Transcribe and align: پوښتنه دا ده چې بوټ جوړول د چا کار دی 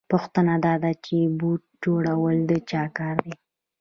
پوښتنه 0.11 0.53
دا 0.65 0.73
ده 0.83 0.91
چې 1.05 1.17
بوټ 1.39 1.61
جوړول 1.83 2.35
د 2.49 2.51
چا 2.69 2.83
کار 2.97 3.15
دی 3.25 3.33